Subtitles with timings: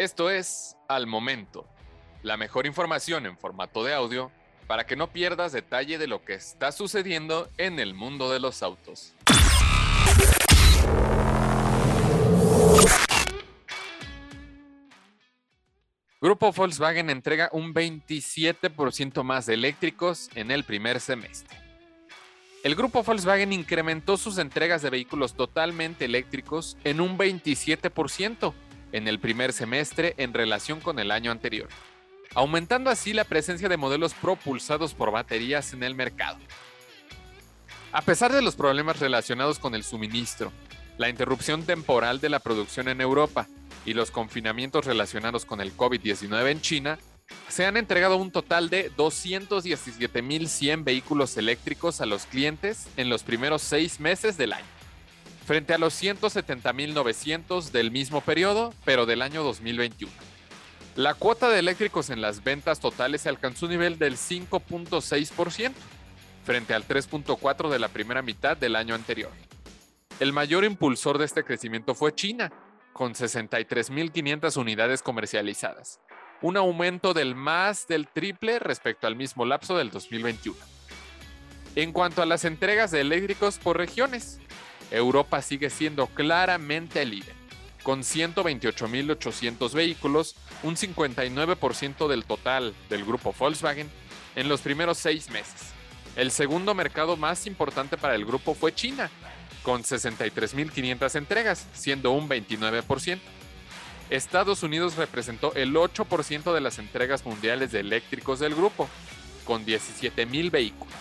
[0.00, 1.68] Esto es Al Momento,
[2.22, 4.32] la mejor información en formato de audio
[4.66, 8.62] para que no pierdas detalle de lo que está sucediendo en el mundo de los
[8.62, 9.12] autos.
[16.22, 21.58] Grupo Volkswagen entrega un 27% más de eléctricos en el primer semestre.
[22.64, 28.54] El grupo Volkswagen incrementó sus entregas de vehículos totalmente eléctricos en un 27%
[28.92, 31.68] en el primer semestre en relación con el año anterior,
[32.34, 36.38] aumentando así la presencia de modelos propulsados por baterías en el mercado.
[37.92, 40.52] A pesar de los problemas relacionados con el suministro,
[40.96, 43.48] la interrupción temporal de la producción en Europa
[43.84, 46.98] y los confinamientos relacionados con el COVID-19 en China,
[47.48, 53.62] se han entregado un total de 217.100 vehículos eléctricos a los clientes en los primeros
[53.62, 54.66] seis meses del año,
[55.50, 60.12] frente a los 170.900 del mismo periodo, pero del año 2021.
[60.94, 65.72] La cuota de eléctricos en las ventas totales alcanzó un nivel del 5.6%,
[66.44, 69.32] frente al 3.4% de la primera mitad del año anterior.
[70.20, 72.52] El mayor impulsor de este crecimiento fue China,
[72.92, 75.98] con 63.500 unidades comercializadas,
[76.42, 80.56] un aumento del más del triple respecto al mismo lapso del 2021.
[81.74, 84.38] En cuanto a las entregas de eléctricos por regiones,
[84.90, 87.34] Europa sigue siendo claramente el líder,
[87.82, 93.90] con 128.800 vehículos, un 59% del total del grupo Volkswagen,
[94.36, 95.72] en los primeros seis meses.
[96.16, 99.10] El segundo mercado más importante para el grupo fue China,
[99.62, 103.18] con 63.500 entregas, siendo un 29%.
[104.10, 108.88] Estados Unidos representó el 8% de las entregas mundiales de eléctricos del grupo,
[109.44, 110.94] con 17.000 vehículos.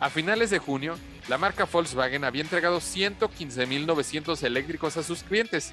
[0.00, 5.72] A finales de junio, la marca Volkswagen había entregado 115.900 eléctricos a sus clientes,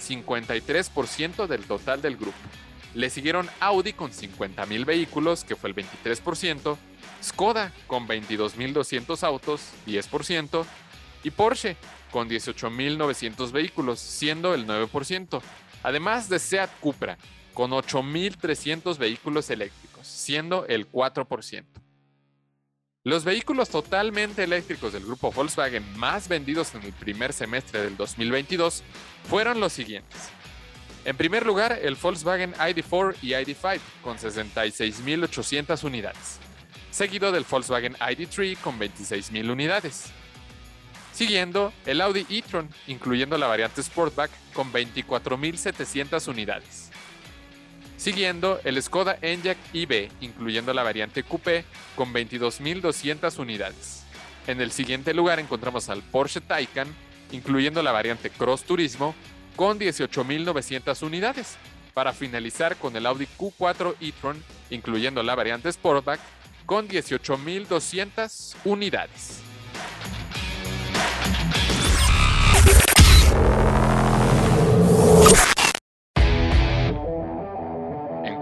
[0.00, 2.38] 53% del total del grupo.
[2.94, 6.76] Le siguieron Audi con 50.000 vehículos, que fue el 23%,
[7.22, 10.64] Skoda con 22.200 autos, 10%,
[11.24, 11.76] y Porsche
[12.10, 15.40] con 18.900 vehículos, siendo el 9%,
[15.82, 17.16] además de Seat Cupra
[17.54, 21.81] con 8.300 vehículos eléctricos, siendo el 4%.
[23.04, 28.84] Los vehículos totalmente eléctricos del grupo Volkswagen más vendidos en el primer semestre del 2022
[29.28, 30.28] fueron los siguientes.
[31.04, 36.38] En primer lugar, el Volkswagen ID4 y ID5 con 66.800 unidades,
[36.92, 40.04] seguido del Volkswagen ID3 con 26.000 unidades.
[41.12, 46.92] Siguiendo, el Audi e-tron, incluyendo la variante Sportback, con 24.700 unidades.
[48.02, 51.64] Siguiendo, el Skoda Enyaq iB, incluyendo la variante Coupé,
[51.94, 54.02] con 22.200 unidades.
[54.48, 56.88] En el siguiente lugar encontramos al Porsche Taycan,
[57.30, 59.14] incluyendo la variante Cross Turismo,
[59.54, 61.54] con 18.900 unidades,
[61.94, 66.18] para finalizar con el Audi Q4 e-tron, incluyendo la variante Sportback,
[66.66, 69.42] con 18.200 unidades.